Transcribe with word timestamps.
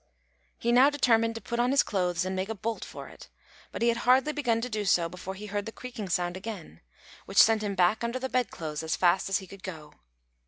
He 0.57 0.71
now 0.71 0.89
determined 0.89 1.35
to 1.35 1.41
put 1.41 1.59
on 1.59 1.69
his 1.69 1.83
clothes 1.83 2.25
and 2.25 2.35
make 2.35 2.49
a 2.49 2.55
bolt 2.55 2.83
for 2.83 3.07
it; 3.07 3.29
but 3.71 3.83
he 3.83 3.87
had 3.89 3.97
hardly 3.99 4.33
begun 4.33 4.59
to 4.61 4.67
do 4.67 4.83
so 4.83 5.07
before 5.07 5.35
he 5.35 5.45
heard 5.45 5.67
the 5.67 5.71
creaking 5.71 6.09
sound 6.09 6.35
again, 6.35 6.81
which 7.27 7.37
sent 7.37 7.61
him 7.61 7.75
back 7.75 8.03
under 8.03 8.17
the 8.17 8.27
bed 8.27 8.49
clothes 8.49 8.81
as 8.81 8.95
fast 8.95 9.29
as 9.29 9.37
he 9.37 9.45
could 9.45 9.61
go. 9.61 9.93